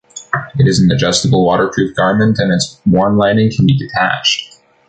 [0.57, 4.59] It is an adjustable waterproof garment and its warm lining can be detached.